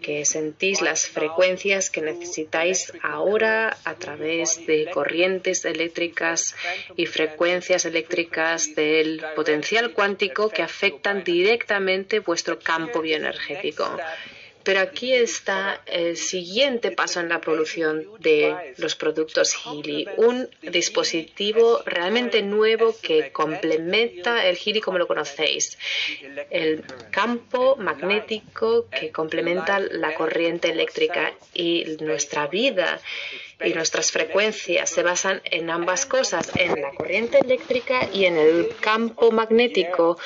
que 0.00 0.24
sentís 0.24 0.80
las 0.80 1.06
frecuencias 1.06 1.90
que 1.90 2.00
necesitáis 2.00 2.92
ahora 3.02 3.76
a 3.84 3.94
través 3.94 4.64
de 4.66 4.90
corrientes 4.90 5.64
eléctricas 5.64 6.54
y 6.96 7.06
frecuencias 7.06 7.84
eléctricas 7.84 8.74
del 8.74 9.24
potencial 9.34 9.92
cuántico 9.92 10.48
que 10.50 10.62
afectan 10.62 11.24
directamente 11.24 12.20
vuestro 12.20 12.58
campo 12.58 13.00
bioenergético. 13.00 13.98
Pero 14.64 14.80
aquí 14.80 15.12
está 15.12 15.80
el 15.86 16.16
siguiente 16.16 16.90
paso 16.90 17.20
en 17.20 17.28
la 17.28 17.40
producción 17.40 18.06
de 18.20 18.54
los 18.76 18.94
productos 18.94 19.54
Healy, 19.54 20.06
un 20.16 20.48
dispositivo 20.62 21.82
realmente 21.84 22.42
nuevo 22.42 22.94
que 23.00 23.32
complementa 23.32 24.46
el 24.46 24.56
Healy 24.56 24.80
como 24.80 24.98
lo 24.98 25.06
conocéis, 25.06 25.78
el 26.50 26.84
campo 27.10 27.76
magnético 27.76 28.86
que 28.88 29.10
complementa 29.10 29.78
la 29.80 30.14
corriente 30.14 30.70
eléctrica 30.70 31.32
y 31.54 31.96
nuestra 32.00 32.46
vida 32.46 33.00
y 33.64 33.72
nuestras 33.74 34.10
frecuencias 34.12 34.90
se 34.90 35.02
basan 35.02 35.40
en 35.44 35.70
ambas 35.70 36.06
cosas, 36.06 36.50
en 36.56 36.80
la 36.80 36.90
corriente 36.90 37.38
eléctrica 37.38 38.08
y 38.12 38.24
en 38.26 38.36
el 38.36 38.68
campo 38.80 39.30
magnético 39.30 40.18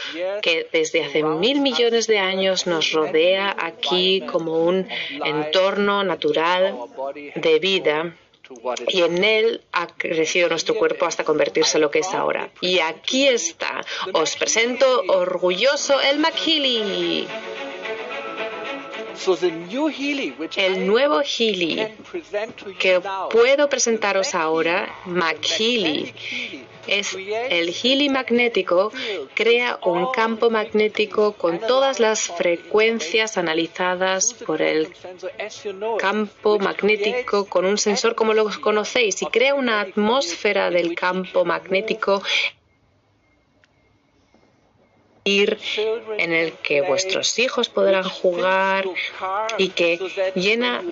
que 0.42 0.68
desde 0.72 1.04
hace 1.04 1.22
mil 1.22 1.60
millones 1.60 2.06
de 2.06 2.18
años 2.18 2.66
nos 2.66 2.92
rodea 2.92 3.54
aquí 3.58 4.22
como 4.30 4.64
un 4.64 4.88
entorno 5.24 6.04
natural 6.04 6.76
de 7.34 7.58
vida 7.58 8.14
y 8.88 9.02
en 9.02 9.24
él 9.24 9.60
ha 9.72 9.86
crecido 9.88 10.48
nuestro 10.48 10.74
cuerpo 10.74 11.06
hasta 11.06 11.24
convertirse 11.24 11.78
en 11.78 11.82
lo 11.82 11.90
que 11.90 12.00
es 12.00 12.14
ahora. 12.14 12.50
Y 12.60 12.78
aquí 12.78 13.26
está, 13.26 13.80
os 14.12 14.36
presento 14.36 15.02
orgulloso 15.08 16.00
el 16.00 16.18
McKinley. 16.18 17.26
El 20.56 20.86
nuevo 20.86 21.22
Healy 21.22 21.86
que 22.78 23.00
puedo 23.30 23.68
presentaros 23.68 24.34
ahora, 24.34 24.94
McHealy, 25.06 26.12
es 26.86 27.14
el 27.14 27.72
Healy 27.72 28.08
magnético, 28.08 28.92
crea 29.34 29.78
un 29.84 30.12
campo 30.12 30.50
magnético 30.50 31.32
con 31.32 31.58
todas 31.58 31.98
las 31.98 32.28
frecuencias 32.28 33.36
analizadas 33.36 34.34
por 34.34 34.62
el 34.62 34.92
campo 35.98 36.58
magnético 36.58 37.46
con 37.46 37.64
un 37.64 37.78
sensor 37.78 38.14
como 38.14 38.34
lo 38.34 38.48
conocéis 38.60 39.22
y 39.22 39.26
crea 39.26 39.54
una 39.54 39.80
atmósfera 39.80 40.70
del 40.70 40.94
campo 40.94 41.44
magnético 41.44 42.22
en 45.26 46.32
el 46.32 46.52
que 46.52 46.82
vuestros 46.82 47.38
hijos 47.40 47.68
podrán 47.68 48.04
jugar 48.04 48.86
y 49.58 49.70
que 49.70 49.98
llena 50.36 50.84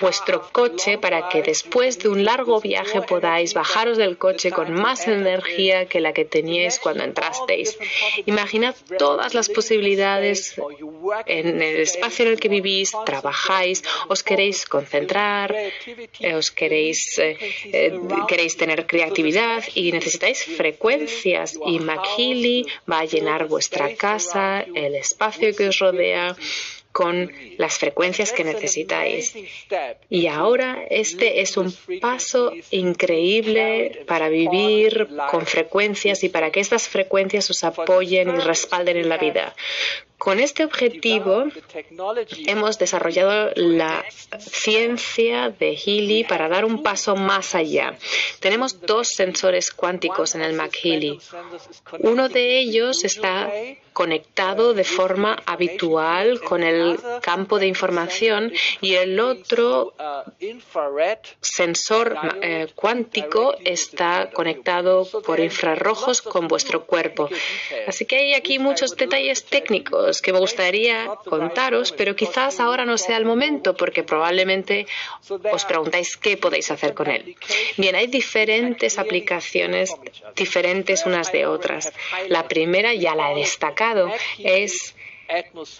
vuestro 0.00 0.46
coche 0.52 0.98
para 0.98 1.30
que 1.30 1.42
después 1.42 1.98
de 1.98 2.10
un 2.10 2.24
largo 2.24 2.60
viaje 2.60 3.00
podáis 3.00 3.54
bajaros 3.54 3.96
del 3.96 4.18
coche 4.18 4.50
con 4.50 4.74
más 4.74 5.08
energía 5.08 5.86
que 5.86 6.00
la 6.00 6.12
que 6.12 6.26
teníais 6.26 6.78
cuando 6.78 7.04
entrasteis. 7.04 7.78
Imaginad 8.26 8.74
todas 8.98 9.32
las 9.32 9.48
posibilidades 9.48 10.60
en 11.24 11.62
el 11.62 11.80
espacio 11.80 12.26
en 12.26 12.32
el 12.32 12.40
que 12.40 12.48
vivís, 12.48 12.92
trabajáis, 13.06 13.82
os 14.08 14.22
queréis 14.22 14.66
concentrar, 14.66 15.56
eh, 15.56 16.34
os 16.34 16.50
queréis, 16.50 17.18
eh, 17.18 17.38
eh, 17.72 17.98
queréis 18.28 18.56
tener 18.58 18.86
creatividad 18.86 19.64
y 19.74 19.92
necesitáis 19.92 20.44
frecuencias 20.44 21.58
y 21.66 21.78
McHealy 21.78 22.66
va 22.90 23.00
a 23.00 23.04
llenar 23.06 23.46
vuestra 23.70 23.94
casa, 23.96 24.64
el 24.74 24.94
espacio 24.94 25.54
que 25.54 25.68
os 25.68 25.78
rodea, 25.78 26.36
con 26.92 27.30
las 27.56 27.78
frecuencias 27.78 28.32
que 28.32 28.42
necesitáis. 28.42 29.34
Y 30.08 30.26
ahora 30.26 30.82
este 30.90 31.40
es 31.40 31.56
un 31.56 31.72
paso 32.00 32.52
increíble 32.72 34.04
para 34.08 34.28
vivir 34.28 35.08
con 35.30 35.46
frecuencias 35.46 36.24
y 36.24 36.28
para 36.28 36.50
que 36.50 36.58
estas 36.58 36.88
frecuencias 36.88 37.48
os 37.48 37.62
apoyen 37.62 38.30
y 38.30 38.38
respalden 38.40 38.96
en 38.96 39.08
la 39.08 39.18
vida. 39.18 39.54
Con 40.20 40.38
este 40.38 40.66
objetivo 40.66 41.44
hemos 42.46 42.78
desarrollado 42.78 43.52
la 43.56 44.04
ciencia 44.38 45.48
de 45.48 45.74
Healy 45.74 46.24
para 46.24 46.46
dar 46.46 46.66
un 46.66 46.82
paso 46.82 47.16
más 47.16 47.54
allá. 47.54 47.96
Tenemos 48.38 48.82
dos 48.82 49.08
sensores 49.08 49.70
cuánticos 49.70 50.34
en 50.34 50.42
el 50.42 50.52
Mac 50.52 50.76
Healy. 50.76 51.18
Uno 52.00 52.28
de 52.28 52.58
ellos 52.58 53.02
está 53.04 53.50
conectado 53.94 54.72
de 54.74 54.84
forma 54.84 55.36
habitual 55.46 56.40
con 56.40 56.62
el 56.62 56.98
campo 57.22 57.58
de 57.58 57.66
información 57.66 58.52
y 58.80 58.94
el 58.94 59.18
otro 59.20 59.94
sensor 61.40 62.16
eh, 62.40 62.68
cuántico 62.74 63.56
está 63.64 64.30
conectado 64.32 65.06
por 65.26 65.40
infrarrojos 65.40 66.22
con 66.22 66.46
vuestro 66.46 66.84
cuerpo. 66.84 67.28
Así 67.86 68.04
que 68.04 68.16
hay 68.16 68.34
aquí 68.34 68.58
muchos 68.58 68.96
detalles 68.96 69.44
técnicos 69.44 70.09
que 70.22 70.32
me 70.32 70.40
gustaría 70.40 71.08
contaros, 71.24 71.92
pero 71.92 72.16
quizás 72.16 72.58
ahora 72.58 72.84
no 72.84 72.98
sea 72.98 73.16
el 73.16 73.24
momento 73.24 73.76
porque 73.76 74.02
probablemente 74.02 74.86
os 75.52 75.64
preguntáis 75.64 76.16
qué 76.16 76.36
podéis 76.36 76.70
hacer 76.70 76.94
con 76.94 77.08
él. 77.08 77.36
Bien, 77.76 77.94
hay 77.94 78.08
diferentes 78.08 78.98
aplicaciones 78.98 79.94
diferentes 80.36 81.06
unas 81.06 81.32
de 81.32 81.46
otras. 81.46 81.92
La 82.28 82.48
primera, 82.48 82.94
ya 82.94 83.14
la 83.14 83.32
he 83.32 83.36
destacado, 83.36 84.10
es 84.38 84.94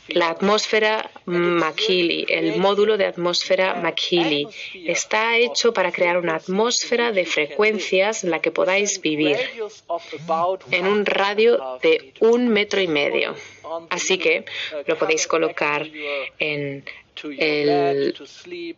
la 0.08 0.28
atmósfera 0.28 1.10
McKeely, 1.26 2.26
el 2.28 2.56
módulo 2.58 2.97
de 2.97 3.06
atmósfera 3.06 3.74
McKeely, 3.74 4.47
está 4.86 5.36
hecho 5.38 5.72
para 5.72 5.91
crear 5.91 6.18
una 6.18 6.36
atmósfera 6.36 7.10
de 7.10 7.24
frecuencias 7.26 8.22
en 8.22 8.30
la 8.30 8.41
que 8.41 8.52
podáis 8.52 9.00
vivir 9.00 9.36
en 10.70 10.86
un 10.86 11.04
radio 11.04 11.78
de 11.82 12.12
un 12.20 12.48
metro 12.48 12.80
y 12.80 12.86
medio. 12.86 13.34
Así 13.91 14.19
que 14.19 14.44
lo 14.86 14.97
podéis 14.97 15.26
colocar 15.26 15.86
en 16.38 16.84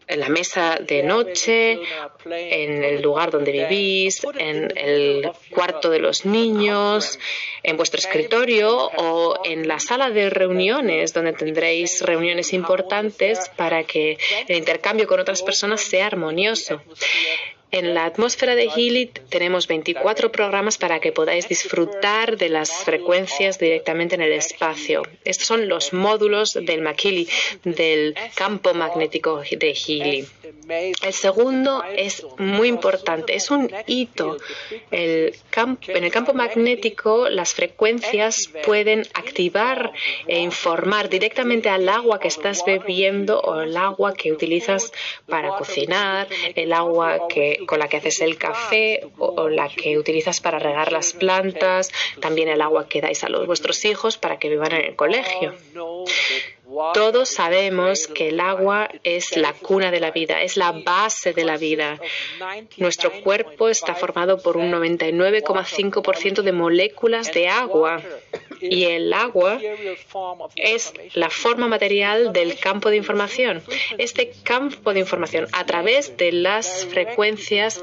la 0.08 0.28
mesa 0.28 0.78
de 0.80 1.02
noche, 1.02 1.78
en 2.24 2.84
el 2.84 3.02
lugar 3.02 3.30
donde 3.30 3.52
vivís, 3.52 4.22
en 4.36 4.76
el 4.76 5.30
cuarto 5.50 5.90
de 5.90 6.00
los 6.00 6.24
niños, 6.24 7.18
en 7.62 7.76
vuestro 7.76 7.98
escritorio 8.00 8.90
o 8.96 9.40
en 9.44 9.68
la 9.68 9.78
sala 9.78 10.10
de 10.10 10.30
reuniones 10.30 11.12
donde 11.12 11.32
tendréis 11.32 12.02
reuniones 12.02 12.52
importantes 12.52 13.50
para 13.56 13.84
que 13.84 14.18
el 14.48 14.56
intercambio 14.56 15.06
con 15.06 15.20
otras 15.20 15.42
personas 15.42 15.80
sea 15.80 16.06
armonioso. 16.06 16.82
En 17.72 17.94
la 17.94 18.04
atmósfera 18.04 18.54
de 18.54 18.68
Healy 18.68 19.06
tenemos 19.30 19.66
24 19.66 20.30
programas 20.30 20.76
para 20.76 21.00
que 21.00 21.10
podáis 21.10 21.48
disfrutar 21.48 22.36
de 22.36 22.50
las 22.50 22.70
frecuencias 22.84 23.58
directamente 23.58 24.14
en 24.14 24.20
el 24.20 24.32
espacio. 24.32 25.02
Estos 25.24 25.46
son 25.46 25.68
los 25.68 25.94
módulos 25.94 26.52
del 26.52 26.82
McKinley, 26.82 27.26
del 27.64 28.14
campo 28.34 28.74
magnético 28.74 29.40
de 29.50 29.74
Healy. 29.74 30.26
El 30.72 31.12
segundo 31.12 31.84
es 31.84 32.24
muy 32.38 32.68
importante, 32.68 33.34
es 33.34 33.50
un 33.50 33.70
hito. 33.86 34.38
en 34.90 36.04
el 36.04 36.10
campo 36.10 36.32
magnético 36.32 37.28
las 37.28 37.52
frecuencias 37.52 38.50
pueden 38.64 39.00
activar 39.14 39.92
e 40.26 40.38
informar 40.40 41.08
directamente 41.08 41.68
al 41.68 41.88
agua 41.88 42.18
que 42.20 42.28
estás 42.28 42.64
bebiendo 42.64 43.40
o 43.40 43.60
el 43.60 43.76
agua 43.76 44.14
que 44.14 44.32
utilizas 44.32 44.92
para 45.26 45.50
cocinar, 45.50 46.28
el 46.54 46.72
agua 46.72 47.28
con 47.66 47.78
la 47.78 47.88
que 47.88 47.98
haces 47.98 48.20
el 48.20 48.38
café 48.38 49.06
o, 49.18 49.48
la 49.48 49.68
que 49.68 49.98
utilizas 49.98 50.40
para 50.40 50.58
regar 50.58 50.92
las 50.92 51.12
plantas, 51.12 51.90
también 52.20 52.48
el 52.48 52.60
agua 52.60 52.88
que 52.88 53.00
dais 53.00 53.22
a 53.24 53.28
los, 53.28 53.46
vuestros 53.46 53.84
hijos 53.84 54.16
para 54.16 54.38
que 54.38 54.48
vivan 54.48 54.72
en 54.72 54.84
el 54.86 54.96
colegio. 54.96 55.54
Todos 56.94 57.28
sabemos 57.28 58.06
que 58.06 58.28
el 58.28 58.40
agua 58.40 58.88
es 59.04 59.36
la 59.36 59.52
cuna 59.52 59.90
de 59.90 60.00
la 60.00 60.10
vida, 60.10 60.42
es 60.42 60.56
la 60.56 60.72
base 60.72 61.32
de 61.32 61.44
la 61.44 61.56
vida. 61.56 62.00
Nuestro 62.76 63.12
cuerpo 63.22 63.68
está 63.68 63.94
formado 63.94 64.38
por 64.40 64.56
un 64.56 64.70
99,5% 64.72 66.42
de 66.42 66.52
moléculas 66.52 67.32
de 67.32 67.48
agua 67.48 68.02
y 68.60 68.84
el 68.84 69.12
agua 69.12 69.60
es 70.56 70.92
la 71.14 71.30
forma 71.30 71.68
material 71.68 72.32
del 72.32 72.58
campo 72.58 72.90
de 72.90 72.96
información. 72.96 73.62
Este 73.98 74.32
campo 74.42 74.92
de 74.92 75.00
información 75.00 75.48
a 75.52 75.66
través 75.66 76.16
de 76.16 76.32
las 76.32 76.86
frecuencias 76.86 77.82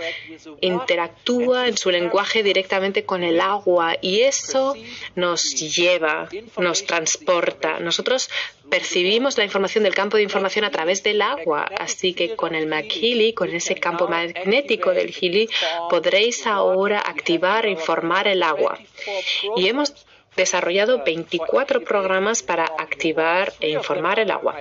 interactúa 0.61 1.67
en 1.67 1.77
su 1.77 1.91
lenguaje 1.91 2.43
directamente 2.43 3.03
con 3.03 3.23
el 3.23 3.41
agua 3.41 3.97
y 4.01 4.21
eso 4.21 4.75
nos 5.15 5.55
lleva, 5.55 6.29
nos 6.57 6.85
transporta. 6.85 7.79
Nosotros 7.79 8.29
percibimos 8.69 9.37
la 9.37 9.43
información 9.43 9.83
del 9.83 9.95
campo 9.95 10.17
de 10.17 10.23
información 10.23 10.65
a 10.65 10.71
través 10.71 11.03
del 11.03 11.21
agua, 11.21 11.69
así 11.77 12.13
que 12.13 12.35
con 12.35 12.55
el 12.55 12.67
McHealy, 12.67 13.33
con 13.33 13.49
ese 13.49 13.75
campo 13.75 14.07
magnético 14.07 14.91
del 14.91 15.11
Healy, 15.11 15.49
podréis 15.89 16.45
ahora 16.47 16.99
activar 16.99 17.65
e 17.65 17.71
informar 17.71 18.27
el 18.27 18.43
agua. 18.43 18.79
Y 19.55 19.67
hemos 19.67 19.93
desarrollado 20.35 21.03
24 21.03 21.83
programas 21.83 22.43
para 22.43 22.63
activar 22.63 23.53
e 23.59 23.69
informar 23.69 24.19
el 24.19 24.31
agua. 24.31 24.55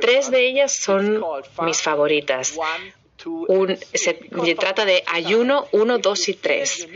Tres 0.00 0.30
de 0.30 0.46
ellas 0.46 0.72
son 0.72 1.22
mis 1.62 1.82
favoritas. 1.82 2.58
se 3.92 4.54
trata 4.54 4.84
de 4.84 5.02
ayuno 5.06 5.66
1, 5.72 5.98
2 5.98 6.28
y 6.28 6.34
3 6.34 6.88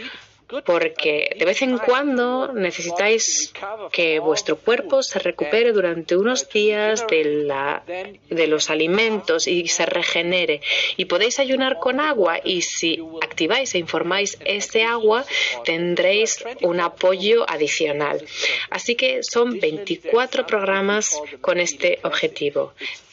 porque 0.65 1.35
de 1.39 1.45
vez 1.45 1.63
en 1.63 1.79
cuando 1.79 2.53
necesitáis 2.53 3.53
que 3.91 4.19
vuestro 4.19 4.57
cuerpo 4.57 5.03
se 5.03 5.19
recupere 5.19 5.73
durante 5.73 6.17
unos 6.17 6.49
días 6.49 7.07
de, 7.09 8.47
los 8.47 8.71
alimentos 8.71 9.47
y 9.47 9.69
se 9.69 9.87
regenere. 9.87 10.61
Y 10.97 11.07
podéis 11.07 11.39
ayunar 11.39 11.79
con 11.79 12.01
agua 12.01 12.41
y 12.43 12.63
si 12.63 13.01
activáis 13.23 13.75
e 13.75 13.79
informáis 13.79 14.39
este 14.45 14.85
agua 14.85 15.25
tendréis 15.65 16.45
un 16.63 16.81
apoyo 16.81 17.49
adicional. 17.49 18.23
Así 18.71 18.95
que 18.95 19.23
son 19.23 19.59
24 19.59 20.47
programas 20.47 21.21
con 21.41 21.59
este 21.59 21.99
objetivo. 22.03 22.73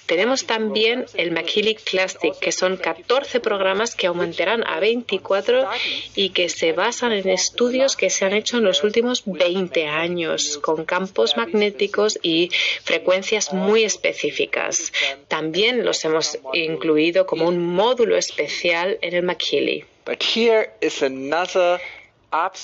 Tenemos 0.10 0.48
también 0.48 1.06
el 1.14 1.30
McKinley 1.30 1.76
Classic, 1.76 2.34
que 2.40 2.52
son 2.52 2.78
14 2.78 3.40
programas 3.42 3.96
que 3.96 4.08
aumentarán 4.08 4.64
a 4.66 4.80
24 4.80 5.70
y 6.16 6.32
que 6.32 6.50
se 6.50 6.74
basan 6.74 7.12
en 7.12 7.30
estudios 7.30 7.96
que 7.96 8.10
se 8.10 8.26
han 8.26 8.34
hecho 8.34 8.58
en 8.58 8.64
los 8.64 8.84
últimos 8.84 9.22
20 9.28 9.86
años 9.86 10.58
con 10.64 10.84
campos 10.86 11.38
magnéticos 11.38 12.18
y 12.24 12.50
frecuencias 12.84 13.54
muy 13.54 13.84
específicas. 13.84 14.92
También 15.28 15.86
los 15.86 16.04
hemos 16.04 16.40
incluido 16.54 17.28
como 17.28 17.48
un 17.48 17.64
módulo 17.64 18.18
especial 18.18 18.98
en 19.04 19.14
el 19.14 19.22
McKinley. 19.22 19.86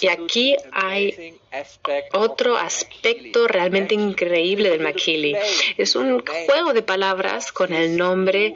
Y 0.01 0.07
aquí 0.07 0.55
hay 0.71 1.39
otro 2.13 2.57
aspecto 2.57 3.47
realmente 3.47 3.95
increíble 3.95 4.69
del 4.69 4.81
Maquili. 4.81 5.35
Es 5.77 5.95
un 5.95 6.23
juego 6.23 6.73
de 6.73 6.83
palabras 6.83 7.51
con 7.51 7.73
el 7.73 7.97
nombre 7.97 8.53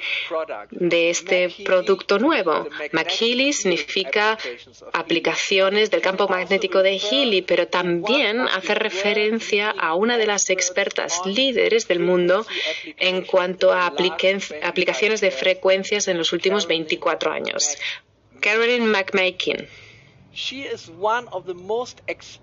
de 0.72 1.10
este 1.10 1.50
producto 1.66 2.20
nuevo. 2.20 2.68
Maquili 2.92 3.54
significa 3.54 4.38
aplicaciones 4.94 5.90
del 5.90 6.02
campo 6.02 6.28
magnético 6.28 6.84
de 6.84 7.00
Healy, 7.00 7.42
pero 7.42 7.68
también 7.68 8.42
hace 8.42 8.76
referencia 8.76 9.72
a 9.72 9.96
una 9.96 10.18
de 10.18 10.28
las 10.28 10.50
expertas 10.52 11.22
líderes 11.26 11.88
del 11.88 12.00
mundo 12.00 12.46
en 12.98 13.24
cuanto 13.24 13.72
a 13.72 13.88
aplicaciones 13.88 15.22
de 15.22 15.32
frecuencias 15.32 16.08
en 16.08 16.20
los 16.20 16.34
últimos 16.34 16.68
24 16.68 17.32
años. 17.32 17.78
Carolyn 18.42 18.86
McMakin. 18.86 19.68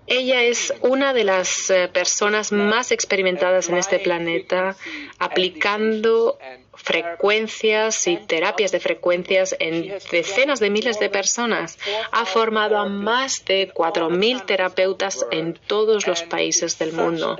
Ella 0.07 0.43
es 0.43 0.73
una 0.81 1.13
de 1.13 1.23
las 1.23 1.69
eh, 1.69 1.89
personas 1.91 2.51
más 2.51 2.91
experimentadas 2.91 3.69
en 3.69 3.77
este 3.77 3.99
planeta 3.99 4.75
aplicando 5.19 6.37
frecuencias 6.73 8.07
y 8.07 8.17
terapias 8.17 8.71
de 8.71 8.79
frecuencias 8.79 9.55
en 9.59 9.97
decenas 10.11 10.59
de 10.59 10.69
miles 10.69 10.99
de 10.99 11.09
personas. 11.09 11.79
Ha 12.11 12.25
formado 12.25 12.77
a 12.77 12.85
más 12.87 13.43
de 13.45 13.73
4.000 13.73 14.45
terapeutas 14.45 15.25
en 15.31 15.53
todos 15.53 16.07
los 16.07 16.23
países 16.23 16.77
del 16.77 16.93
mundo. 16.93 17.37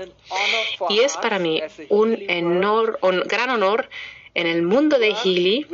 Y 0.90 1.00
es 1.00 1.18
para 1.18 1.40
mí 1.40 1.62
un, 1.90 2.14
un 3.02 3.20
gran 3.26 3.50
honor 3.50 3.90
en 4.38 4.46
el 4.46 4.62
mundo 4.62 5.00
de 5.00 5.16
Healy, 5.16 5.66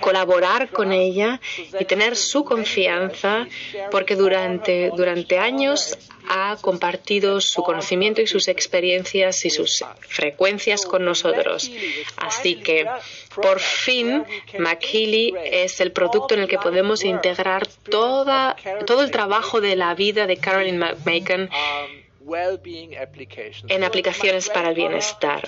colaborar 0.00 0.70
con 0.70 0.92
ella 0.92 1.40
y 1.80 1.84
tener 1.86 2.14
su 2.14 2.44
confianza, 2.44 3.48
porque 3.90 4.14
durante, 4.14 4.92
durante 4.96 5.38
años 5.38 5.98
ha 6.28 6.56
compartido 6.60 7.40
su 7.40 7.64
conocimiento 7.64 8.22
y 8.22 8.28
sus 8.28 8.46
experiencias 8.46 9.44
y 9.44 9.50
sus 9.50 9.84
frecuencias 10.08 10.86
con 10.86 11.04
nosotros. 11.04 11.68
Así 12.16 12.54
que, 12.54 12.86
por 13.42 13.58
fin, 13.58 14.22
McHealy 14.56 15.34
es 15.44 15.80
el 15.80 15.90
producto 15.90 16.34
en 16.34 16.42
el 16.42 16.48
que 16.48 16.58
podemos 16.58 17.02
integrar 17.04 17.66
toda, 17.66 18.54
todo 18.86 19.02
el 19.02 19.10
trabajo 19.10 19.60
de 19.60 19.74
la 19.74 19.96
vida 19.96 20.28
de 20.28 20.36
Carolyn 20.36 20.78
McMaken 20.78 21.50
en 23.68 23.84
aplicaciones 23.84 24.48
para 24.50 24.70
el 24.70 24.74
bienestar. 24.74 25.42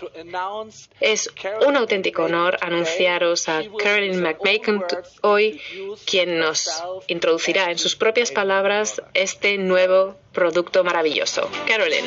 Es 1.01 1.33
un 1.67 1.77
auténtico 1.77 2.25
honor 2.25 2.59
anunciaros 2.61 3.49
a 3.49 3.63
Carolyn 3.79 4.23
McMaken 4.23 4.85
hoy, 5.23 5.61
quien 6.07 6.39
nos 6.39 6.83
introducirá 7.07 7.71
en 7.71 7.79
sus 7.79 7.97
propias 7.97 8.31
palabras 8.31 9.03
este 9.15 9.59
nuevo 9.59 10.17
producto 10.33 10.85
maravilloso. 10.85 11.49
Carolyn. 11.67 12.05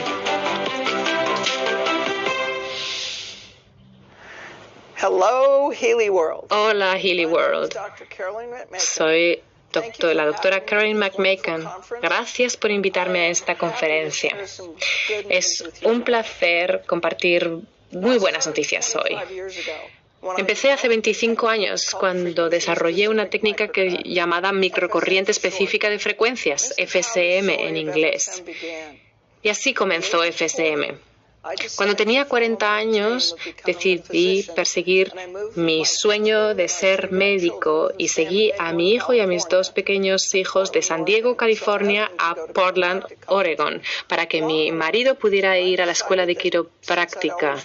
Hello, 5.01 5.71
Healy 5.71 6.09
World. 6.09 6.51
Hola, 6.51 6.97
Healy 6.97 7.25
World. 7.25 7.73
Soy 8.77 9.41
doctor, 9.71 10.15
la 10.15 10.25
doctora 10.25 10.65
Karen 10.65 10.97
McMaken. 10.97 11.65
Gracias 12.01 12.57
por 12.57 12.71
invitarme 12.71 13.19
a 13.19 13.27
esta 13.27 13.55
conferencia. 13.55 14.35
Es 15.29 15.63
un 15.83 16.01
placer 16.03 16.83
compartir 16.85 17.49
muy 17.91 18.17
buenas 18.17 18.47
noticias 18.47 18.95
hoy. 18.95 19.17
Empecé 20.37 20.71
hace 20.71 20.89
25 20.89 21.47
años 21.47 21.91
cuando 21.91 22.49
desarrollé 22.49 23.07
una 23.07 23.29
técnica 23.29 23.71
llamada 24.03 24.51
microcorriente 24.51 25.31
específica 25.31 25.89
de 25.89 25.97
frecuencias, 25.97 26.73
FSM 26.77 27.49
en 27.49 27.77
inglés. 27.77 28.43
Y 29.41 29.49
así 29.49 29.73
comenzó 29.73 30.21
FSM. 30.23 31.08
Cuando 31.77 31.95
tenía 31.95 32.25
40 32.25 32.75
años 32.75 33.35
decidí 33.65 34.43
perseguir 34.55 35.13
mi 35.55 35.85
sueño 35.85 36.53
de 36.53 36.67
ser 36.67 37.11
médico 37.11 37.93
y 37.97 38.09
seguí 38.09 38.51
a 38.59 38.73
mi 38.73 38.91
hijo 38.91 39.13
y 39.13 39.21
a 39.21 39.27
mis 39.27 39.47
dos 39.47 39.71
pequeños 39.71 40.35
hijos 40.35 40.73
de 40.73 40.81
San 40.81 41.05
Diego, 41.05 41.37
California, 41.37 42.11
a 42.17 42.35
Portland, 42.35 43.05
Oregon, 43.27 43.81
para 44.07 44.25
que 44.25 44.41
mi 44.41 44.73
marido 44.73 45.15
pudiera 45.15 45.57
ir 45.57 45.81
a 45.81 45.85
la 45.85 45.93
escuela 45.93 46.25
de 46.25 46.35
quiropráctica. 46.35 47.55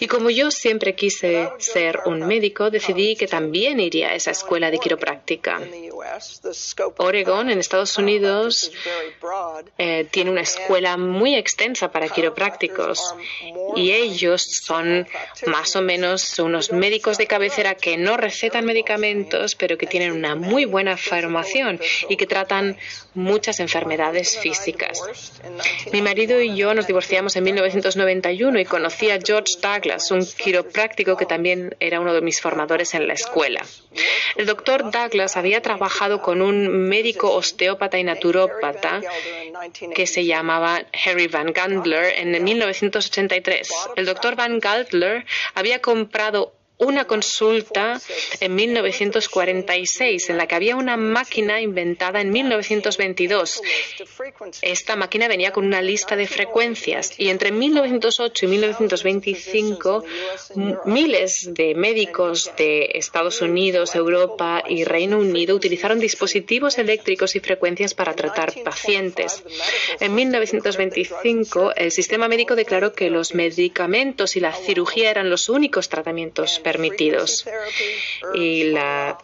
Y 0.00 0.08
como 0.08 0.30
yo 0.30 0.50
siempre 0.50 0.96
quise 0.96 1.48
ser 1.58 2.00
un 2.06 2.26
médico, 2.26 2.70
decidí 2.70 3.14
que 3.14 3.28
también 3.28 3.78
iría 3.78 4.08
a 4.08 4.14
esa 4.14 4.32
escuela 4.32 4.70
de 4.70 4.78
quiropráctica. 4.78 5.60
Oregon, 6.96 7.50
en 7.50 7.60
Estados 7.60 7.96
Unidos, 7.98 8.72
eh, 9.78 10.08
tiene 10.10 10.30
una 10.32 10.40
escuela 10.40 10.96
muy 10.96 11.36
extensa 11.36 11.92
para 11.92 12.08
quiroprácticos 12.08 12.79
y 13.76 13.92
ellos 13.92 14.42
son 14.42 15.06
más 15.46 15.76
o 15.76 15.82
menos 15.82 16.38
unos 16.38 16.72
médicos 16.72 17.18
de 17.18 17.26
cabecera 17.26 17.74
que 17.74 17.96
no 17.96 18.16
recetan 18.16 18.64
medicamentos, 18.64 19.54
pero 19.54 19.78
que 19.78 19.86
tienen 19.86 20.12
una 20.12 20.34
muy 20.34 20.64
buena 20.64 20.96
formación 20.96 21.80
y 22.08 22.16
que 22.16 22.26
tratan 22.26 22.76
muchas 23.14 23.60
enfermedades 23.60 24.38
físicas. 24.38 25.00
Mi 25.92 26.02
marido 26.02 26.40
y 26.40 26.56
yo 26.56 26.74
nos 26.74 26.86
divorciamos 26.86 27.36
en 27.36 27.44
1991 27.44 28.60
y 28.60 28.64
conocí 28.64 29.10
a 29.10 29.18
George 29.24 29.54
Douglas, 29.60 30.10
un 30.10 30.24
quiropráctico 30.24 31.16
que 31.16 31.26
también 31.26 31.74
era 31.80 32.00
uno 32.00 32.14
de 32.14 32.20
mis 32.20 32.40
formadores 32.40 32.94
en 32.94 33.06
la 33.06 33.14
escuela. 33.14 33.64
El 34.36 34.46
doctor 34.46 34.90
Douglas 34.90 35.36
había 35.36 35.60
trabajado 35.60 36.22
con 36.22 36.42
un 36.42 36.88
médico 36.88 37.32
osteópata 37.32 37.98
y 37.98 38.04
naturópata 38.04 39.00
que 39.94 40.06
se 40.06 40.24
llamaba 40.24 40.82
Harry 41.04 41.26
Van 41.26 41.52
Gandler 41.52 42.14
en 42.18 42.34
1983. 42.72 43.70
El 43.96 44.06
doctor 44.06 44.36
Van 44.36 44.58
Gandler 44.58 45.24
había 45.54 45.80
comprado 45.80 46.54
una 46.80 47.06
consulta 47.06 48.00
en 48.40 48.54
1946 48.54 50.30
en 50.30 50.36
la 50.36 50.46
que 50.46 50.54
había 50.54 50.76
una 50.76 50.96
máquina 50.96 51.60
inventada 51.60 52.20
en 52.20 52.30
1922. 52.30 53.62
Esta 54.62 54.96
máquina 54.96 55.28
venía 55.28 55.52
con 55.52 55.66
una 55.66 55.82
lista 55.82 56.16
de 56.16 56.26
frecuencias 56.26 57.12
y 57.18 57.28
entre 57.28 57.52
1908 57.52 58.46
y 58.46 58.48
1925 58.48 60.04
miles 60.86 61.52
de 61.52 61.74
médicos 61.74 62.50
de 62.56 62.90
Estados 62.94 63.42
Unidos, 63.42 63.94
Europa 63.94 64.62
y 64.66 64.84
Reino 64.84 65.18
Unido 65.18 65.54
utilizaron 65.54 66.00
dispositivos 66.00 66.78
eléctricos 66.78 67.36
y 67.36 67.40
frecuencias 67.40 67.94
para 67.94 68.14
tratar 68.14 68.54
pacientes. 68.64 69.42
En 70.00 70.14
1925 70.14 71.74
el 71.76 71.90
sistema 71.90 72.28
médico 72.28 72.56
declaró 72.56 72.94
que 72.94 73.10
los 73.10 73.34
medicamentos 73.34 74.36
y 74.36 74.40
la 74.40 74.52
cirugía 74.52 75.10
eran 75.10 75.28
los 75.28 75.48
únicos 75.48 75.88
tratamientos 75.88 76.58
permitidos. 76.70 77.44
Y 78.34 78.64
la 78.64 79.18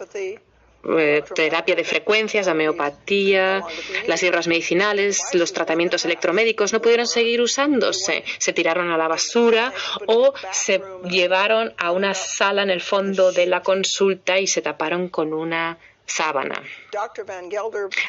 eh, 0.97 1.23
terapia 1.33 1.75
de 1.75 1.83
frecuencias, 1.83 2.45
la 2.45 2.51
homeopatía, 2.53 3.63
las 4.07 4.21
hierbas 4.21 4.47
medicinales, 4.47 5.21
los 5.33 5.53
tratamientos 5.53 6.05
electromédicos 6.05 6.73
no 6.73 6.81
pudieron 6.81 7.07
seguir 7.07 7.41
usándose. 7.41 8.23
Se 8.37 8.53
tiraron 8.53 8.91
a 8.91 8.97
la 8.97 9.07
basura 9.07 9.73
o 10.07 10.33
se 10.51 10.81
llevaron 11.09 11.73
a 11.77 11.91
una 11.91 12.13
sala 12.13 12.63
en 12.63 12.69
el 12.69 12.81
fondo 12.81 13.31
de 13.31 13.45
la 13.47 13.61
consulta 13.61 14.39
y 14.39 14.47
se 14.47 14.61
taparon 14.61 15.09
con 15.09 15.33
una 15.33 15.77
sábana. 16.05 16.61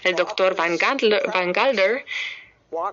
El 0.04 0.14
doctor 0.14 0.54
Van 0.54 0.76
Galder 0.76 2.04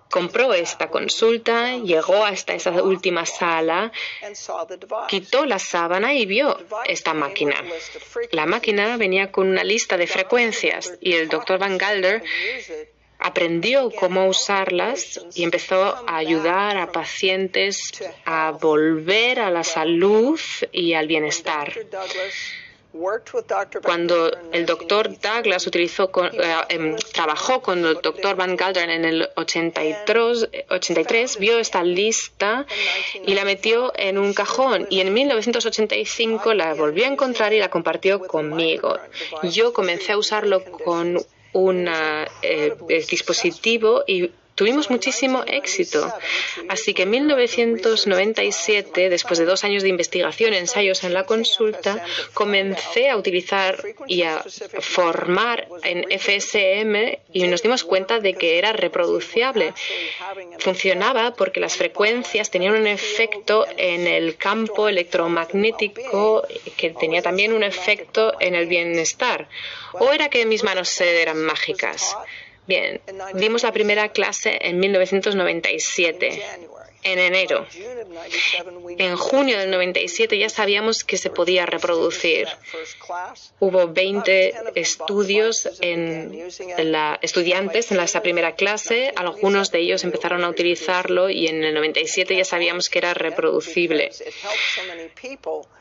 compró 0.10 0.53
esta 0.53 0.89
consulta, 0.89 1.77
llegó 1.77 2.24
hasta 2.25 2.53
esa 2.53 2.72
última 2.72 3.25
sala, 3.25 3.91
quitó 5.08 5.46
la 5.46 5.60
sábana 5.60 6.13
y 6.13 6.25
vio 6.25 6.58
esta 6.86 7.13
máquina. 7.13 7.55
La 8.32 8.46
máquina 8.46 8.98
venía 8.98 9.32
con 9.32 9.48
una 9.48 9.63
lista 9.63 9.98
de 9.98 10.08
frecuencias 10.08 10.94
y 11.01 11.13
el 11.13 11.27
doctor 11.27 11.60
Van 11.60 11.77
Galder 11.77 12.24
aprendió 13.20 13.91
cómo 13.91 14.27
usarlas 14.27 15.20
y 15.34 15.44
empezó 15.44 15.84
a 16.08 16.17
ayudar 16.17 16.77
a 16.77 16.91
pacientes 16.91 17.91
a 18.25 18.51
volver 18.51 19.39
a 19.39 19.50
la 19.50 19.63
salud 19.63 20.39
y 20.72 20.94
al 20.94 21.08
bienestar. 21.08 21.74
Cuando 23.84 24.32
el 24.52 24.66
doctor 24.66 25.10
Douglas 25.20 25.68
utilizó 25.68 26.10
eh, 26.32 26.56
em, 26.70 26.96
trabajó 27.14 27.62
con 27.62 27.86
el 27.86 27.96
doctor 28.02 28.36
Van 28.36 28.56
Galderen 28.56 28.90
en 28.90 29.06
el 29.06 29.30
83, 29.36 30.50
83, 30.70 31.38
vio 31.40 31.60
esta 31.60 31.84
lista 31.84 32.66
y 33.25 33.34
la 33.34 33.44
metió 33.44 33.92
en 33.98 34.18
un 34.18 34.34
cajón. 34.34 34.88
Y 34.90 35.02
en 35.02 35.14
1985 35.14 36.54
la 36.54 36.74
volvió 36.74 37.06
a 37.06 37.08
encontrar 37.08 37.54
y 37.54 37.60
la 37.60 37.70
compartió 37.70 38.20
conmigo. 38.20 38.98
Yo 39.44 39.74
comencé 39.74 40.14
a 40.14 40.18
usarlo 40.18 40.64
con 40.64 41.20
un 41.54 41.90
eh, 42.42 42.75
dispositivo 43.10 44.04
y 44.08 44.32
tuvimos 44.56 44.90
muchísimo 44.90 45.44
éxito. 45.46 46.12
Así 46.70 46.94
que 46.94 47.04
en 47.04 47.12
1997, 47.12 49.10
después 49.10 49.38
de 49.38 49.46
dos 49.46 49.64
años 49.64 49.84
de 49.84 49.90
investigación, 49.90 50.54
ensayos 50.54 51.04
en 51.04 51.14
la 51.14 51.26
consulta, 51.26 52.04
comencé 52.34 53.10
a 53.10 53.18
utilizar 53.18 53.84
y 54.08 54.24
a 54.24 54.44
formar 54.80 55.68
en 55.84 56.06
FSM 56.20 57.20
y 57.34 57.44
nos 57.48 57.62
dimos 57.62 57.84
cuenta 57.84 58.20
de 58.20 58.34
que 58.34 58.58
era 58.58 58.72
reproducible. 58.74 59.74
Funcionaba 60.60 61.36
porque 61.36 61.60
las 61.60 61.76
frecuencias 61.76 62.50
tenían 62.50 62.76
un 62.76 62.88
efecto 62.88 63.68
en 63.78 64.08
el 64.08 64.38
campo 64.38 64.88
electromagnético 64.88 66.48
que 66.78 66.92
tenía 66.92 67.22
también 67.22 67.54
un 67.54 67.64
efecto 67.64 68.34
en 68.40 68.56
el 68.56 68.68
bienestar. 68.68 69.48
¿O 69.94 70.12
era 70.12 70.30
que 70.30 70.46
mis 70.46 70.64
manos 70.64 71.00
eran 71.02 71.44
mágicas? 71.44 72.16
Bien, 72.67 73.00
dimos 73.36 73.63
la 73.63 73.72
primera 73.72 74.10
clase 74.10 74.57
en 74.62 74.79
1997, 74.79 76.41
en 77.03 77.19
enero. 77.19 77.67
En 78.98 79.15
junio 79.15 79.60
del 79.60 79.69
97 79.69 80.38
ya 80.39 80.50
sabíamos 80.50 81.03
que 81.03 81.17
se 81.17 81.29
podía 81.29 81.67
reproducir. 81.67 82.48
Hubo 83.60 83.88
20 83.88 84.55
estudios 84.74 85.69
en 85.81 86.50
la, 86.79 87.19
estudiantes 87.22 87.91
en 87.91 88.00
esa 88.00 88.22
primera 88.22 88.55
clase. 88.55 89.13
Algunos 89.15 89.72
de 89.72 89.79
ellos 89.79 90.03
empezaron 90.03 90.43
a 90.43 90.50
utilizarlo 90.50 91.29
y 91.29 91.48
en 91.48 91.63
el 91.63 91.75
97 91.75 92.36
ya 92.36 92.45
sabíamos 92.45 92.89
que 92.89 92.98
era 92.98 93.13
reproducible. 93.13 94.10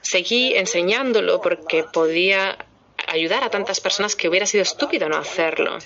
Seguí 0.02 0.54
enseñándolo 0.54 1.40
porque 1.40 1.84
podía 1.84 2.58
ayudar 3.06 3.44
a 3.44 3.50
tantas 3.50 3.80
personas 3.80 4.16
que 4.16 4.28
hubiera 4.28 4.46
sido 4.46 4.62
estúpido 4.62 5.08
no 5.08 5.16
hacerlo. 5.16 5.78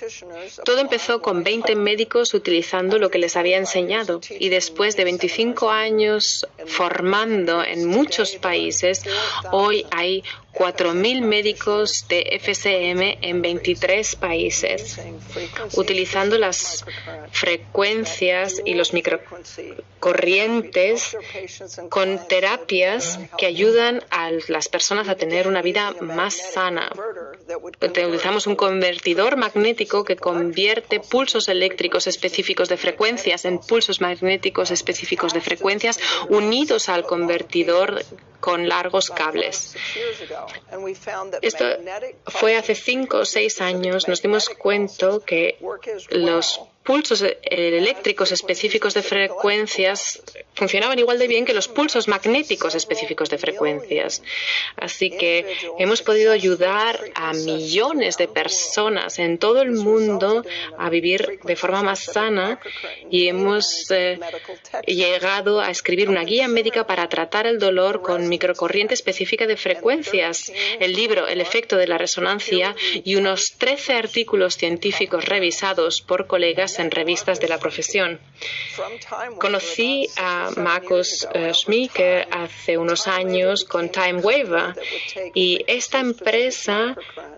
Todo 0.65 0.79
empezó 0.79 1.21
con 1.21 1.43
20 1.43 1.75
médicos 1.75 2.33
utilizando 2.33 2.97
lo 2.97 3.09
que 3.09 3.19
les 3.19 3.35
había 3.35 3.57
enseñado 3.57 4.19
y 4.39 4.49
después 4.49 4.95
de 4.95 5.03
25 5.03 5.69
años 5.69 6.47
formando 6.65 7.63
en 7.63 7.87
muchos 7.87 8.35
países, 8.35 9.03
hoy 9.51 9.85
hay 9.91 10.23
4.000 10.59 11.21
médicos 11.21 12.05
de 12.09 12.37
FCM 12.37 13.17
en 13.21 13.41
23 13.41 14.17
países, 14.17 14.99
utilizando 15.77 16.37
las 16.37 16.83
frecuencias 17.31 18.61
y 18.65 18.73
los 18.73 18.91
microcorrientes 18.91 21.15
con 21.87 22.27
terapias 22.27 23.19
que 23.37 23.45
ayudan 23.45 24.03
a 24.09 24.31
las 24.49 24.67
personas 24.67 25.07
a 25.07 25.15
tener 25.15 25.47
una 25.47 25.61
vida 25.61 25.95
más 26.01 26.35
sana. 26.35 26.91
Utilizamos 27.81 28.47
un 28.47 28.55
convertidor 28.55 29.37
magnético 29.37 30.03
que 30.03 30.15
convierte 30.15 30.99
pulsos 30.99 31.47
eléctricos 31.47 32.07
específicos 32.07 32.69
de 32.69 32.77
frecuencias 32.77 33.45
en 33.45 33.59
pulsos 33.59 34.01
magnéticos 34.01 34.71
específicos 34.71 35.33
de 35.33 35.41
frecuencias 35.41 35.99
unidos 36.29 36.89
al 36.89 37.03
convertidor 37.03 38.03
con 38.39 38.69
largos 38.69 39.09
cables. 39.09 39.75
Esto 41.41 41.65
fue 42.27 42.55
hace 42.55 42.75
cinco 42.75 43.19
o 43.19 43.25
seis 43.25 43.61
años. 43.61 44.07
Nos 44.07 44.21
dimos 44.21 44.49
cuenta 44.49 45.19
que 45.25 45.57
los 46.09 46.61
pulsos 46.89 47.23
eléctricos 47.43 48.31
específicos 48.31 48.95
de 48.95 49.03
frecuencias 49.03 50.23
funcionaban 50.55 50.97
igual 50.97 51.19
de 51.19 51.27
bien 51.27 51.45
que 51.45 51.53
los 51.53 51.67
pulsos 51.67 52.07
magnéticos 52.07 52.73
específicos 52.73 53.29
de 53.29 53.37
frecuencias. 53.37 54.23
Así 54.75 55.11
que 55.11 55.45
hemos 55.77 56.01
podido 56.01 56.31
ayudar 56.31 56.99
a 57.13 57.33
millones 57.33 58.17
de 58.17 58.27
personas 58.27 59.19
en 59.19 59.37
todo 59.37 59.61
el 59.61 59.73
mundo 59.73 60.43
a 60.79 60.89
vivir 60.89 61.39
de 61.43 61.55
forma 61.55 61.83
más 61.83 61.99
sana 61.99 62.59
y 63.11 63.27
hemos 63.27 63.91
eh, 63.91 64.19
llegado 64.87 65.61
a 65.61 65.69
escribir 65.69 66.09
una 66.09 66.23
guía 66.23 66.47
médica 66.47 66.87
para 66.87 67.07
tratar 67.07 67.45
el 67.45 67.59
dolor 67.59 68.01
con 68.01 68.27
microcorriente 68.27 68.95
específica 68.95 69.45
de 69.45 69.57
frecuencias, 69.57 70.51
el 70.79 70.93
libro 70.93 71.27
El 71.27 71.39
efecto 71.39 71.77
de 71.77 71.85
la 71.85 71.99
resonancia 71.99 72.75
y 73.03 73.15
unos 73.15 73.51
13 73.59 73.93
artículos 73.93 74.55
científicos 74.55 75.25
revisados 75.25 76.01
por 76.01 76.25
colegas 76.25 76.78
en 76.79 76.91
revistas 76.91 77.39
de 77.39 77.47
la 77.47 77.57
profesión. 77.57 78.19
Conocí 79.39 80.07
a 80.17 80.51
Marcus 80.57 81.27
uh, 81.33 81.53
Schmieke 81.53 82.27
hace 82.31 82.77
unos 82.77 83.07
años 83.07 83.65
con 83.65 83.89
Time 83.89 84.21
Waiver 84.21 84.75
y 85.33 85.63
esta 85.67 85.99
empresa 85.99 86.95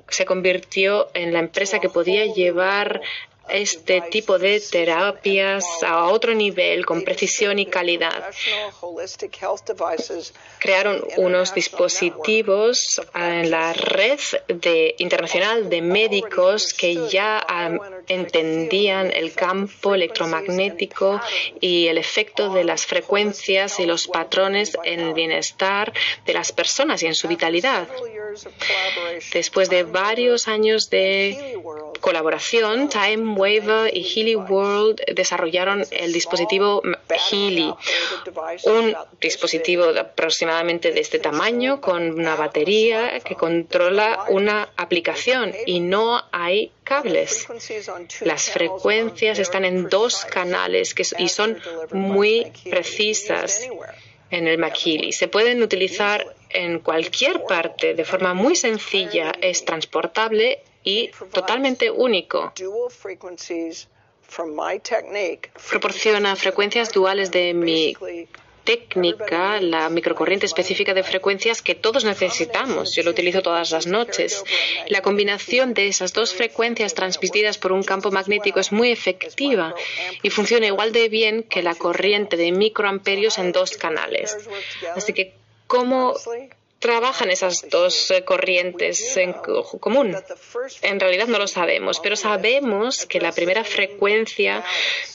se 0.08 0.26
convirtió 0.26 1.10
en 1.14 1.34
la 1.34 1.40
empresa 1.40 1.80
que 1.80 1.90
podía 1.90 2.26
llevar 2.26 3.02
este 3.50 4.02
tipo 4.02 4.40
de 4.40 4.60
terapias 4.60 5.66
a 5.84 6.06
otro 6.06 6.34
nivel 6.34 6.86
con 6.86 7.04
precisión 7.04 7.60
y 7.60 7.66
calidad. 7.66 8.24
Crearon 10.60 11.04
unos 11.18 11.54
dispositivos 11.54 13.02
en 13.14 13.52
la 13.52 13.74
red 13.74 14.20
internacional 14.98 15.70
de 15.70 15.82
médicos 15.82 16.74
que 16.74 17.10
ya 17.10 17.46
entendían 18.08 19.12
el 19.12 19.34
campo 19.34 19.96
electromagnético 19.96 21.20
y 21.60 21.88
el 21.88 21.98
efecto 21.98 22.54
de 22.54 22.64
las 22.64 22.86
frecuencias 22.86 23.80
y 23.80 23.86
los 23.86 24.08
patrones 24.08 24.78
en 24.84 25.00
el 25.00 25.14
bienestar 25.14 25.94
de 26.26 26.34
las 26.34 26.52
personas 26.52 27.04
y 27.04 27.08
en 27.08 27.16
su 27.16 27.28
vitalidad. 27.28 27.88
Después 29.34 29.70
de 29.70 29.84
varios 29.84 30.48
años 30.48 30.90
de 30.90 31.60
colaboración, 32.00 32.90
Time 32.90 33.36
Wave 33.36 33.92
y 33.94 34.04
Healy 34.04 34.36
World 34.36 35.02
desarrollaron 35.14 35.86
el 35.92 36.14
dispositivo 36.14 36.82
Healy, 37.10 37.74
un 38.64 38.96
dispositivo 39.20 39.86
aproximadamente 39.86 40.92
de 40.92 41.00
este 41.00 41.20
tamaño 41.20 41.82
con 41.82 42.12
una 42.12 42.36
batería 42.36 43.20
que 43.20 43.36
controla 43.36 44.26
una 44.30 44.70
aplicación 44.78 45.54
y 45.66 45.80
no 45.80 46.24
hay 46.32 46.72
cables. 46.84 47.48
Las 48.22 48.50
frecuencias 48.50 49.40
están 49.40 49.66
en 49.66 49.90
dos 49.90 50.26
canales 50.26 50.94
que, 50.94 51.06
y 51.18 51.30
son 51.30 51.60
muy 51.92 52.52
precisas 52.70 53.68
en 54.32 54.48
el 54.48 54.58
Makili. 54.58 55.12
Se 55.12 55.28
pueden 55.28 55.62
utilizar 55.62 56.36
en 56.50 56.80
cualquier 56.80 57.44
parte 57.44 57.94
de 57.94 58.06
forma 58.06 58.34
muy 58.34 58.56
sencilla, 58.56 59.34
es 59.42 59.64
transportable 59.66 60.64
y 60.84 61.12
totalmente 61.32 61.92
único. 61.92 62.54
Proporciona 65.70 66.36
frecuencias 66.36 66.92
duales 66.92 67.32
de 67.32 67.54
mi 67.54 67.96
técnica, 68.64 69.60
la 69.62 69.90
microcorriente 69.90 70.46
específica 70.46 70.94
de 70.94 71.04
frecuencias 71.04 71.62
que 71.62 71.76
todos 71.76 72.04
necesitamos. 72.06 72.96
Yo 72.96 73.04
lo 73.04 73.12
utilizo 73.12 73.42
todas 73.42 73.72
las 73.72 73.88
noches. 73.88 74.44
La 74.88 75.02
combinación 75.02 75.74
de 75.74 75.88
esas 75.88 76.14
dos 76.14 76.34
frecuencias 76.34 76.94
transmitidas 76.94 77.58
por 77.58 77.72
un 77.72 77.84
campo 77.84 78.12
magnético 78.12 78.60
es 78.60 78.72
muy 78.72 78.92
efectiva 78.92 79.74
y 80.22 80.30
funciona 80.30 80.68
igual 80.68 80.92
de 80.92 81.10
bien 81.10 81.44
que 81.44 81.62
la 81.62 81.76
corriente 81.76 82.38
de 82.38 82.52
microamperios 82.52 83.38
en 83.38 83.52
dos 83.52 83.72
canales. 83.72 84.38
Así 84.96 85.14
que, 85.14 85.34
¿cómo 85.68 86.16
trabajan 86.82 87.30
esas 87.30 87.70
dos 87.70 88.12
eh, 88.12 88.26
corrientes 88.26 89.16
en 89.16 89.34
común? 89.80 90.18
En 90.82 91.00
realidad 91.00 91.28
no 91.28 91.38
lo 91.38 91.48
sabemos, 91.48 92.02
pero 92.02 92.16
sabemos 92.18 93.06
que 93.06 93.22
la 93.22 93.32
primera 93.32 93.64
frecuencia 93.64 94.64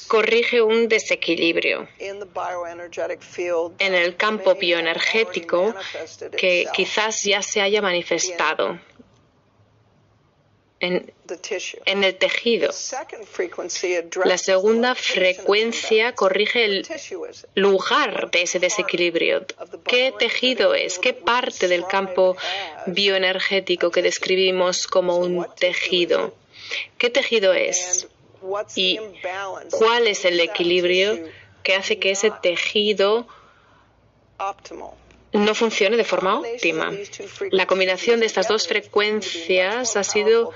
corrige 0.06 0.62
un 0.62 0.88
desequilibrio 0.88 1.88
en 1.98 3.94
el 3.94 4.16
campo 4.16 4.54
bioenergético 4.54 5.74
que 6.38 6.66
quizás 6.72 7.24
ya 7.24 7.42
se 7.42 7.60
haya 7.60 7.82
manifestado. 7.82 8.78
En, 10.80 11.12
en, 11.86 12.04
el 12.04 12.16
tejido. 12.16 12.70
La 14.24 14.38
segunda 14.38 14.94
frecuencia 14.94 16.14
corrige 16.14 16.64
el 16.64 16.86
lugar 17.54 18.30
de 18.30 18.42
ese 18.42 18.58
desequilibrio. 18.58 19.46
¿Qué 19.86 20.12
tejido 20.18 20.74
es? 20.74 20.98
¿Qué 20.98 21.14
parte 21.14 21.68
del 21.68 21.86
campo 21.86 22.36
bioenergético 22.86 23.90
que 23.90 24.02
describimos 24.02 24.86
como 24.86 25.16
un 25.16 25.46
tejido? 25.58 26.34
¿Qué 26.98 27.10
tejido 27.10 27.54
es? 27.54 28.08
¿Y 28.74 29.00
cuál 29.70 30.06
es 30.06 30.24
el 30.24 30.38
equilibrio 30.40 31.18
que 31.62 31.74
hace 31.74 31.98
que 31.98 32.10
ese 32.10 32.30
tejido 32.30 33.26
no 35.44 35.54
funcione 35.54 35.96
de 35.96 36.04
forma 36.04 36.40
óptima. 36.40 36.92
La 37.50 37.66
combinación 37.66 38.20
de 38.20 38.26
estas 38.26 38.48
dos 38.48 38.66
frecuencias 38.66 39.96
ha 39.96 40.04
sido 40.04 40.52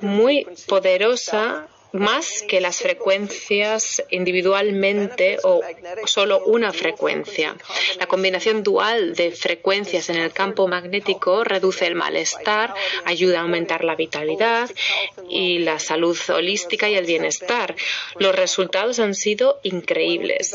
muy 0.00 0.46
poderosa 0.66 1.68
más 1.94 2.42
que 2.42 2.60
las 2.60 2.78
frecuencias 2.78 4.02
individualmente 4.10 5.38
o 5.44 5.60
solo 6.06 6.44
una 6.44 6.72
frecuencia. 6.72 7.56
La 8.00 8.06
combinación 8.06 8.64
dual 8.64 9.14
de 9.14 9.30
frecuencias 9.30 10.10
en 10.10 10.16
el 10.16 10.32
campo 10.32 10.66
magnético 10.66 11.44
reduce 11.44 11.86
el 11.86 11.94
malestar, 11.94 12.74
ayuda 13.04 13.38
a 13.38 13.42
aumentar 13.42 13.84
la 13.84 13.94
vitalidad 13.94 14.68
y 15.28 15.58
la 15.60 15.78
salud 15.78 16.18
holística 16.30 16.88
y 16.88 16.96
el 16.96 17.06
bienestar. 17.06 17.76
Los 18.18 18.34
resultados 18.34 18.98
han 18.98 19.14
sido 19.14 19.60
increíbles. 19.62 20.54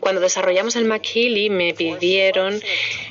Cuando 0.00 0.22
desarrollamos 0.22 0.76
el 0.76 0.86
McHealy 0.86 1.50
me 1.50 1.74
pidieron 1.74 2.62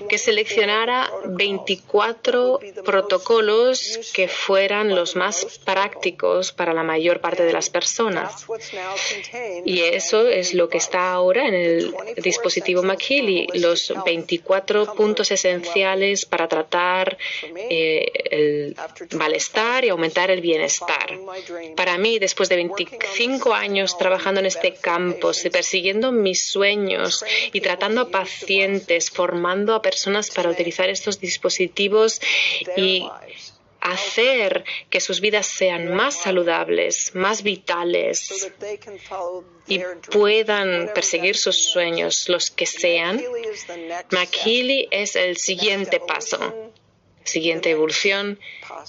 que 0.10 0.18
seleccionara 0.18 1.12
24 1.26 2.60
protocolos 2.84 4.12
que 4.14 4.28
fueran 4.28 4.96
los 4.96 5.16
más 5.16 5.60
prácticos 5.64 6.52
para 6.52 6.74
la 6.74 6.82
mayoría 6.82 7.03
mayor 7.04 7.20
parte 7.20 7.44
de 7.44 7.52
las 7.52 7.70
personas. 7.70 8.46
Y 9.66 9.82
eso 9.82 10.30
es 10.30 10.54
lo 10.54 10.70
que 10.70 10.78
está 10.78 11.12
ahora 11.12 11.50
en 11.50 11.54
el 11.54 11.94
dispositivo 12.24 12.82
McKinley, 12.82 13.48
los 13.56 13.94
24 14.06 14.96
puntos 14.96 15.30
esenciales 15.32 16.26
para 16.26 16.48
tratar 16.48 17.18
eh, 17.70 18.10
el 18.32 18.76
malestar 19.18 19.84
y 19.84 19.90
aumentar 19.90 20.32
el 20.32 20.40
bienestar. 20.40 21.20
Para 21.76 21.98
mí, 21.98 22.20
después 22.20 22.48
de 22.48 22.56
25 22.56 23.54
años 23.54 23.98
trabajando 23.98 24.40
en 24.40 24.46
este 24.46 24.74
campo, 24.76 25.32
persiguiendo 25.52 26.14
mis 26.14 26.48
sueños 26.48 27.26
y 27.52 27.60
tratando 27.60 28.00
a 28.02 28.10
pacientes, 28.10 29.10
formando 29.10 29.76
a 29.76 29.82
personas 29.82 30.32
para 30.32 30.50
utilizar 30.50 30.90
estos 30.90 31.20
dispositivos 31.20 32.22
y 32.78 33.06
hacer 33.84 34.64
que 34.90 35.02
sus 35.02 35.20
vidas 35.20 35.46
sean 35.46 35.94
más 35.94 36.16
saludables, 36.22 37.14
más 37.16 37.44
vitales 37.44 38.50
y 39.68 39.80
puedan 40.10 40.90
perseguir 40.96 41.36
sus 41.36 41.58
sueños, 41.58 42.30
los 42.30 42.50
que 42.50 42.66
sean, 42.66 43.22
McKeely 44.12 44.88
es 44.90 45.16
el 45.18 45.38
siguiente 45.38 46.00
paso, 46.00 46.72
siguiente 47.26 47.72
evolución, 47.72 48.40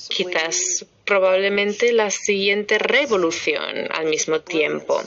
quizás 0.08 0.86
probablemente 1.04 1.92
la 1.92 2.10
siguiente 2.10 2.78
revolución 2.78 3.88
al 3.90 4.06
mismo 4.06 4.40
tiempo. 4.40 5.02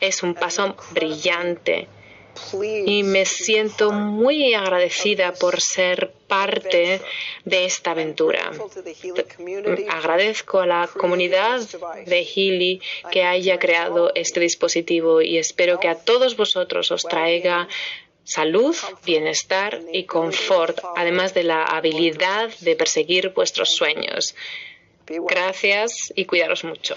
Es 0.00 0.22
un 0.22 0.34
paso 0.34 0.76
brillante 0.90 1.88
y 2.86 3.02
me 3.02 3.24
siento 3.24 3.92
muy 3.92 4.54
agradecida 4.54 5.32
por 5.32 5.60
ser 5.60 6.12
parte 6.26 7.00
de 7.44 7.64
esta 7.64 7.92
aventura. 7.92 8.50
Agradezco 9.88 10.60
a 10.60 10.66
la 10.66 10.88
comunidad 10.88 11.60
de 12.06 12.24
Healy 12.24 12.80
que 13.10 13.24
haya 13.24 13.58
creado 13.58 14.12
este 14.14 14.40
dispositivo 14.40 15.20
y 15.22 15.38
espero 15.38 15.80
que 15.80 15.88
a 15.88 15.96
todos 15.96 16.36
vosotros 16.36 16.90
os 16.90 17.02
traiga 17.02 17.68
salud, 18.24 18.76
bienestar 19.04 19.80
y 19.92 20.04
confort, 20.04 20.78
además 20.96 21.34
de 21.34 21.44
la 21.44 21.64
habilidad 21.64 22.50
de 22.60 22.76
perseguir 22.76 23.30
vuestros 23.30 23.70
sueños. 23.70 24.34
Gracias 25.06 26.12
y 26.14 26.24
cuidaros 26.26 26.62
mucho. 26.62 26.94